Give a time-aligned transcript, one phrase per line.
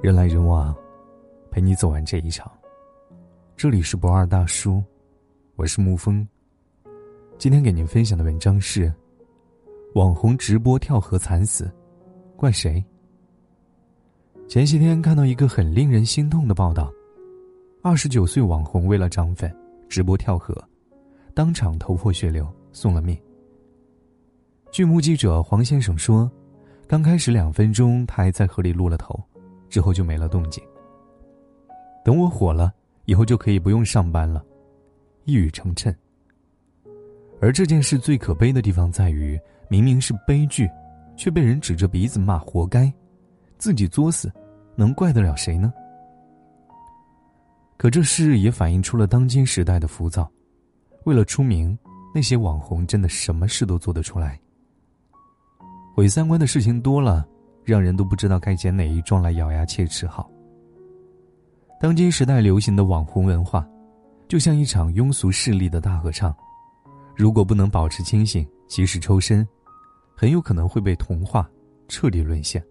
[0.00, 0.72] 人来人往，
[1.50, 2.48] 陪你走完这一场。
[3.56, 4.80] 这里是不二大叔，
[5.56, 6.26] 我是沐风。
[7.36, 8.92] 今天给您分享的文章是：
[9.96, 11.68] 网红直播跳河惨死，
[12.36, 12.82] 怪谁？
[14.46, 16.92] 前些天看到一个很令人心痛的报道：
[17.82, 19.52] 二十九岁网红为了涨粉
[19.88, 20.56] 直播跳河，
[21.34, 23.18] 当场头破血流送了命。
[24.70, 26.30] 据目击者黄先生说，
[26.86, 29.20] 刚开始两分钟他还在河里露了头。
[29.68, 30.62] 之后就没了动静。
[32.04, 32.72] 等我火了，
[33.04, 34.44] 以后就可以不用上班了，
[35.24, 35.94] 一语成谶。
[37.40, 40.68] 而这件事最可悲的地方在于，明明是悲剧，
[41.16, 42.92] 却被人指着鼻子骂活该，
[43.58, 44.32] 自己作死，
[44.74, 45.72] 能怪得了谁呢？
[47.76, 50.28] 可这事也反映出了当今时代的浮躁，
[51.04, 51.78] 为了出名，
[52.12, 54.40] 那些网红真的什么事都做得出来。
[55.94, 57.26] 毁三观的事情多了。
[57.70, 60.30] 让人都不知道该捡哪一桩来咬牙切齿好。
[61.78, 63.68] 当今时代流行的网红文化，
[64.26, 66.34] 就像一场庸俗势力的大合唱，
[67.14, 69.46] 如果不能保持清醒，及时抽身，
[70.16, 71.46] 很有可能会被同化，
[71.88, 72.62] 彻底沦陷。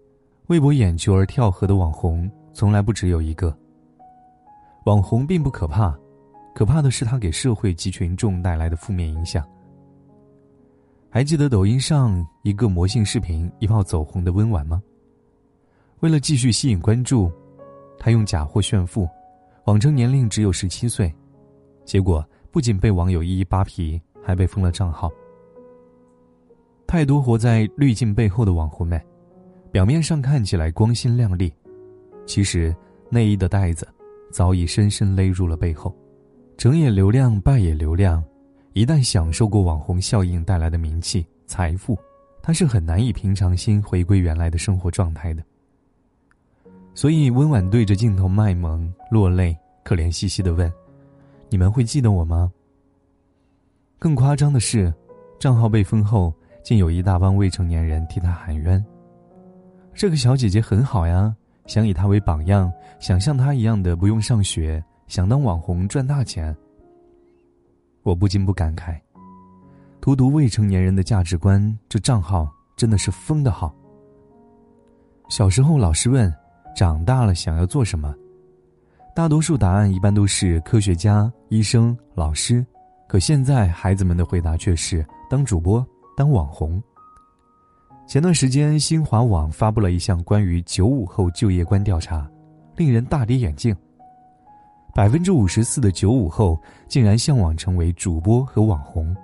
[0.48, 3.56] 为博眼球而跳河的网红，从来不只有一个。
[4.84, 5.96] 网红并不可怕，
[6.54, 9.46] 可怕的是他给社会及群众带来的负面影响。
[11.10, 14.82] 还记得抖音上一个魔性视频一炮走红的温婉吗？
[16.00, 17.32] 为了继续吸引关注，
[17.98, 19.08] 他用假货炫富，
[19.64, 21.12] 谎称年龄只有十七岁，
[21.84, 25.10] 结果不仅被网友一一扒皮，还被封了账号。
[26.86, 29.00] 太多活在滤镜背后的网红们，
[29.72, 31.52] 表面上看起来光鲜亮丽，
[32.26, 32.74] 其实
[33.10, 33.88] 内衣的带子
[34.30, 35.94] 早已深深勒入了背后，
[36.58, 38.22] 成也流量，败也流量。
[38.78, 41.98] 一旦享受过网红效应带来的名气、财富，
[42.40, 45.42] 他是很难以平常心回归原来的生活状态的。
[46.94, 50.72] 所以，温婉对着镜头卖萌、落泪，可怜兮兮的问
[51.50, 52.52] ：“你们会记得我吗？”
[53.98, 54.94] 更夸张的是，
[55.40, 56.32] 账号被封后，
[56.62, 58.84] 竟有一大帮未成年人替他喊冤。
[59.92, 61.34] 这个小姐姐很好呀，
[61.66, 66.56] 想以她为榜样，想像她一样的不用上学，想当网红赚大钱。
[68.08, 68.98] 我不禁不感慨，
[70.00, 73.74] 荼毒未成年人的价值观，这账号真的是封的好。
[75.28, 76.34] 小时候老师问，
[76.74, 78.14] 长大了想要做什么，
[79.14, 82.64] 大多数答案一般都是科学家、医生、老师，
[83.06, 85.86] 可现在孩子们的回答却是当主播、
[86.16, 86.82] 当网红。
[88.06, 92.26] 前段时间，新华网发布了一项关于九五后就业观调查，
[92.74, 93.76] 令人大跌眼镜。
[94.98, 99.16] 百分之五十四的九五后竟然向往成为主播和网红。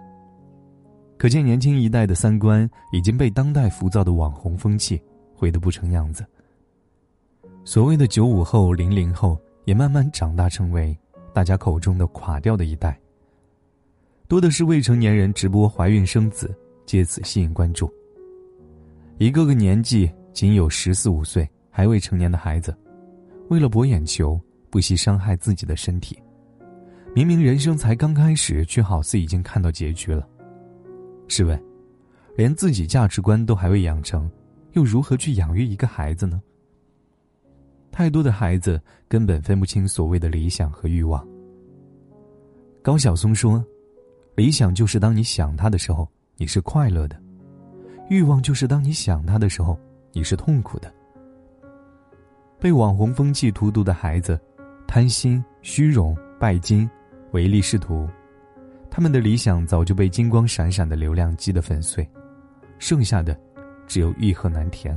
[1.18, 5.02] 可见年轻一代的三观已经被当代浮躁的网红风气
[5.34, 6.24] 毁得不成样子。
[7.64, 10.96] 所谓的九五后、零零后也慢慢长大，成为
[11.32, 12.96] 大家口中的垮掉的一代。
[14.28, 16.56] 多的是未成年人直播怀孕生子，
[16.86, 17.92] 借此吸引关注。
[19.18, 22.72] 一个个年纪仅有十四五岁还未成年的孩子，
[23.48, 24.40] 为了博眼球。
[24.74, 26.20] 不惜伤害自己的身体，
[27.14, 30.28] 明明人生才刚开始，却好似已经看到结局了。
[31.28, 31.56] 试问，
[32.36, 34.28] 连自己价值观都还未养成，
[34.72, 36.42] 又如何去养育一个孩子呢？
[37.92, 41.24] 太多的孩子根本分不清所谓的理想和欲望。
[42.82, 43.64] 高晓松说
[44.34, 47.16] ：“理想就是当你想他的时候，你是快乐的；
[48.10, 49.78] 欲望就是当你想他的时候，
[50.10, 50.92] 你是痛苦的。”
[52.58, 54.36] 被网红风气荼毒的孩子。
[54.94, 56.88] 贪心、虚荣、拜金、
[57.32, 58.08] 唯利是图，
[58.88, 62.08] 他们的理想早就被金光闪闪的流量击得粉碎，
[62.78, 63.36] 剩下的
[63.88, 64.96] 只有欲壑难填。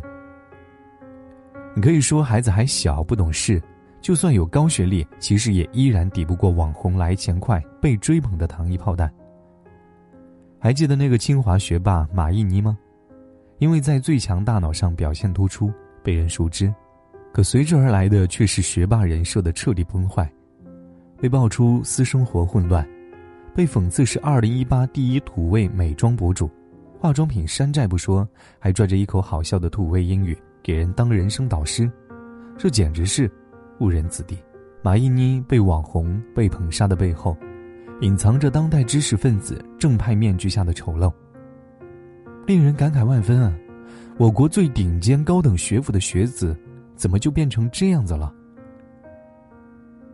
[1.76, 3.60] 你可以说孩子还小不懂事，
[4.00, 9.12] 就算有高学历，其实也依然抵不过网红来钱快、被追捧的糖衣炮弹。
[10.60, 12.78] 还记得那个清华学霸马伊琍吗？
[13.58, 16.72] 因为在最强大脑上表现突出，被人熟知。
[17.38, 20.28] 可随之而来的却是学霸人设的彻底崩坏，
[21.22, 22.84] 被爆出私生活混乱，
[23.54, 26.50] 被讽刺是二零一八第一土味美妆博主，
[27.00, 28.28] 化妆品山寨不说，
[28.58, 31.88] 还拽着一口好笑的土味英语给人当人生导师，
[32.58, 33.32] 这简直是
[33.82, 34.36] 误人子弟。
[34.82, 37.38] 马伊琍被网红被捧杀的背后，
[38.02, 41.14] 隐藏着当代知识分子正派面具下的丑陋，
[42.48, 43.56] 令人感慨万分啊！
[44.18, 46.58] 我国最顶尖高等学府的学子。
[46.98, 48.34] 怎么就变成这样子了？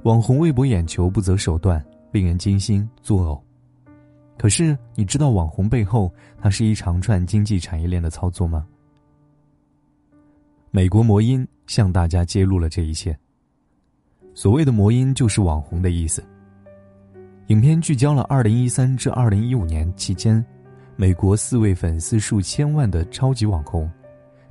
[0.03, 3.41] 网红为博眼球不择手段，令人惊心作呕。
[4.37, 8.67] 可是你知道网红背后，它是一长串经济产业链的操作吗？
[10.71, 13.17] 美国魔音向大家揭露了这一切。
[14.33, 16.21] 所谓的魔音就是网红的意思。
[17.47, 20.43] 影片聚焦了2013至2015年期间，
[20.95, 23.89] 美国四位粉丝数千万的超级网红，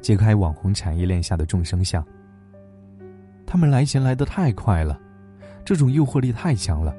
[0.01, 2.03] 揭开网红产业链下的众生相。
[3.53, 4.99] 他们来钱来得太快了，
[5.63, 6.97] 这种诱惑力太强了，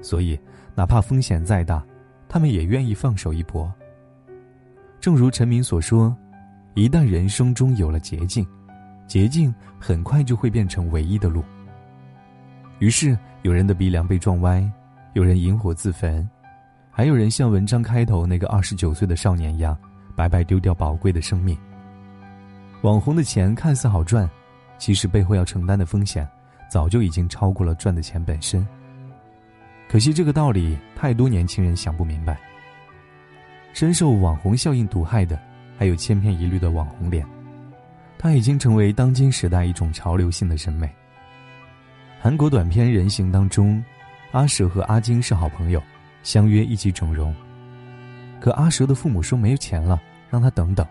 [0.00, 0.40] 所以
[0.74, 1.84] 哪怕风险再大，
[2.26, 3.70] 他们也愿意放手一搏。
[4.98, 6.16] 正如陈明所说，
[6.72, 8.46] 一旦人生中有了捷径，
[9.06, 11.44] 捷径很快就会变成唯一的路。
[12.78, 14.66] 于是，有人的鼻梁被撞歪，
[15.12, 16.26] 有人引火自焚，
[16.90, 19.76] 还有人像文章开头那个二十九岁的少年一样，
[20.16, 21.54] 白白丢掉宝贵的生命。
[22.80, 24.26] 网红的钱看似好赚，
[24.80, 26.26] 其实背后要承担的风险，
[26.68, 28.66] 早就已经超过了赚的钱本身。
[29.88, 32.40] 可惜这个道理，太多年轻人想不明白。
[33.74, 35.38] 深受网红效应毒害的，
[35.78, 37.26] 还有千篇一律的网红脸，
[38.18, 40.90] 它已经成为当今时代一种潮流性的审美。
[42.18, 43.84] 韩国短片《人形》当中，
[44.32, 45.82] 阿蛇和阿金是好朋友，
[46.22, 47.34] 相约一起整容。
[48.40, 50.00] 可阿蛇的父母说没有钱了，
[50.30, 50.86] 让他等等。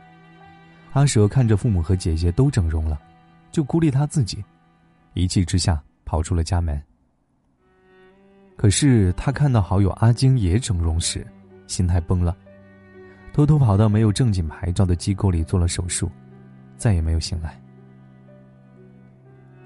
[0.94, 3.00] 阿蛇看着父母和姐姐都整容了，
[3.60, 4.42] 就孤立他自己，
[5.16, 6.82] 一气之下跑出了家门。
[8.56, 11.28] 可是他看到好友阿金也整容时，
[11.68, 12.38] 心态崩了，
[13.34, 16.10] 偷偷跑到没有正经牌照的机构里做了手术，
[16.78, 17.62] 再也没有醒来。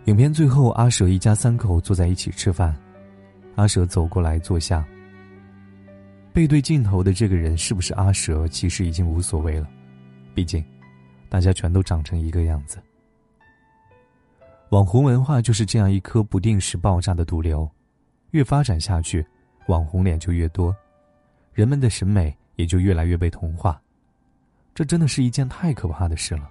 [0.05, 2.75] 影片最后，阿蛇一家三口坐在一起吃饭，
[3.53, 4.83] 阿蛇走过来坐下。
[6.33, 9.69] 背对镜头的这个人是不是阿蛇，其实已经无所谓了，
[10.33, 10.65] 毕竟，
[11.29, 12.79] 大家全都长成一个样子。
[14.73, 17.69] 网红文化就是这样一颗不定时爆炸的毒瘤，
[18.31, 19.23] 越发展下去，
[19.67, 20.75] 网红脸就越多，
[21.53, 23.79] 人们的审美也就越来越被同化，
[24.73, 26.49] 这真的是一件太可怕的事了。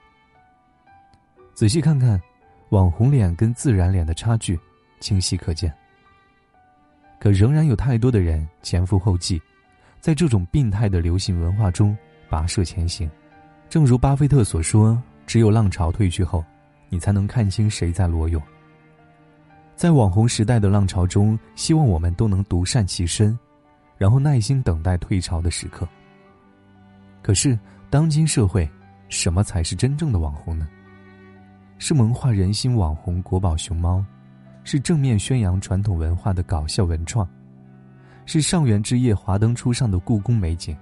[1.52, 2.20] 仔细看看。
[2.68, 4.58] 网红脸跟自然脸的差距
[4.98, 5.70] 清晰可见，
[7.20, 9.38] 可仍然有太多的人前赴后继，
[10.00, 11.94] 在这种病态的流行文化中
[12.30, 13.10] 跋涉前行。
[13.68, 16.42] 正如巴菲特所说：“只有浪潮退去后，
[16.92, 18.40] 你才能看清谁在裸泳。”
[19.74, 23.36] 在网红时代的浪潮中，希望我们都能独善其身，
[23.96, 25.88] 然后耐心等待退潮的时刻。
[27.22, 27.58] 可是，
[27.88, 28.68] 当今社会，
[29.08, 30.68] 什么才是真正的网红呢？
[31.78, 34.04] 是萌化人心网红国宝熊猫，
[34.62, 37.28] 是正面宣扬传统文化的搞笑文创，
[38.24, 40.76] 是上元之夜华灯初上的故宫美景，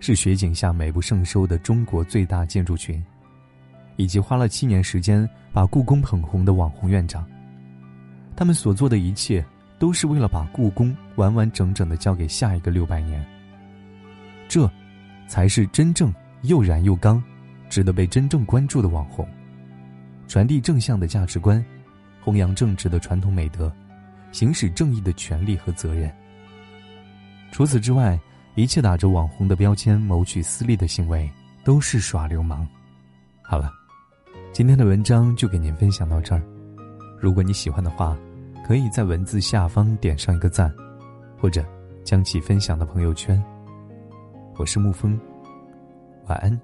[0.00, 3.00] 是雪景下美不胜收的中国最大建筑群，
[3.98, 7.26] 以及花了七年时间把故宫捧红的网红院长。
[8.36, 9.44] 他们所做的一切，
[9.76, 13.22] 都是为了把故宫完完整整的交给下一个六百年。
[14.48, 14.70] 这，
[15.26, 17.22] 才是真正又燃又刚，
[17.68, 19.28] 值得被真正关注的网红。
[20.28, 21.62] 传递正向的价值观，
[22.22, 23.72] 弘扬正直的传统美德，
[24.30, 26.08] 行使正义的权利和责任。
[27.50, 28.16] 除此之外，
[28.54, 31.28] 一切打着网红的标签谋取私利的行为
[31.64, 32.66] 都是耍流氓。
[33.42, 33.72] 好了，
[34.50, 36.42] 今天的文章就给您分享到这儿。
[37.20, 38.18] 如果你喜欢的话，
[38.66, 40.74] 可以在文字下方点上一个赞，
[41.38, 41.64] 或者
[42.02, 43.40] 将其分享到朋友圈。
[44.56, 45.18] 我是沐风，
[46.26, 46.60] 晚安，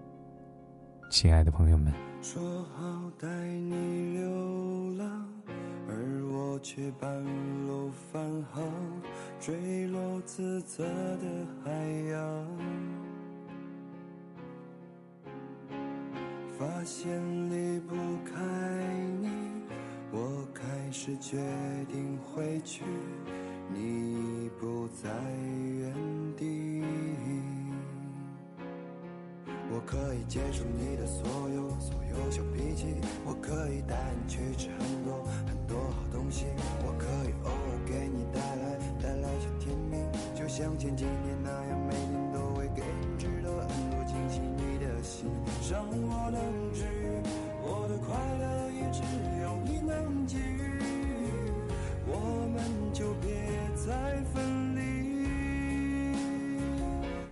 [1.09, 1.93] 亲爱的朋友们。
[2.21, 2.43] 说
[2.75, 5.29] 好带你流浪，
[5.89, 7.09] 而我却半
[7.67, 8.21] 路返
[8.53, 8.64] 航，
[9.38, 11.71] 坠落自责的海
[12.11, 13.03] 洋。
[16.58, 17.11] 发现
[17.50, 18.40] 离不开
[19.20, 19.28] 你，
[20.12, 21.37] 我开始决
[21.90, 22.84] 定回去，
[23.73, 25.11] 你已不在
[25.80, 25.92] 原
[26.37, 26.84] 地。
[29.68, 32.94] 我可以接受你的所有所有小脾气，
[33.26, 36.46] 我可以带你去吃很多很多好东西，
[36.87, 39.96] 我可以偶尔给你带来带来小甜蜜，
[40.38, 41.50] 就像前几年那
[45.71, 46.38] 让我能
[46.75, 47.09] 治愈，
[47.62, 49.00] 我的快乐也只
[49.40, 50.78] 有你能给予，
[52.06, 52.12] 我
[52.52, 52.61] 们
[52.92, 53.33] 就别
[53.75, 54.78] 再分离，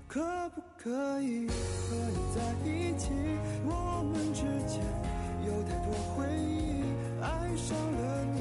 [0.09, 3.11] 可不可以和你在一起？
[3.67, 4.81] 我们之间
[5.47, 6.83] 有太多回忆，
[7.21, 8.41] 爱上了你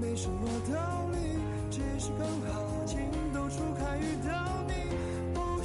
[0.00, 1.38] 没什么道理，
[1.70, 2.98] 只是刚好情
[3.32, 4.34] 窦初开遇到
[4.66, 4.72] 你。
[5.32, 5.62] 不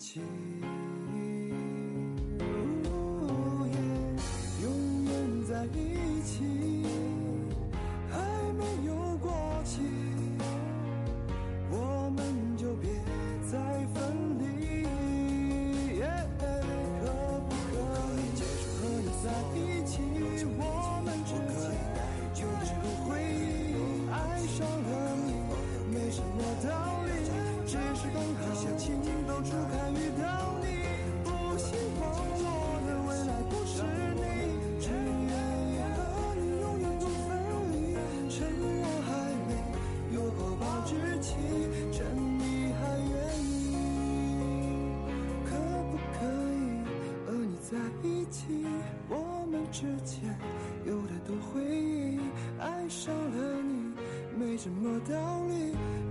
[0.00, 0.49] 记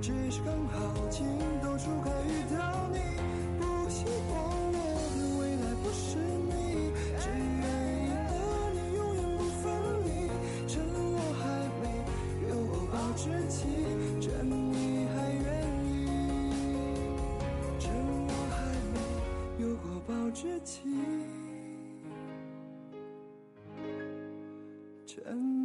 [0.02, 1.26] 只是刚好情
[1.62, 3.00] 窦初开遇到你
[3.60, 4.40] 不希望
[4.72, 4.78] 我
[5.16, 7.64] 的未来不是你只愿
[8.06, 8.32] 意和
[8.74, 9.64] 你永远不分
[10.06, 10.08] 离
[10.68, 11.44] 趁我还
[11.82, 11.84] 没
[12.48, 13.68] 有过保质期
[14.22, 15.48] 趁你还愿
[15.84, 15.88] 意
[17.78, 17.92] 趁
[18.26, 18.58] 我还
[18.94, 20.80] 没有过保质期
[25.06, 25.59] 趁